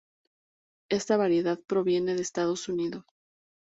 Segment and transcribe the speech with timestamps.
[0.89, 3.05] Esta variedad proviene de Estados Unidos.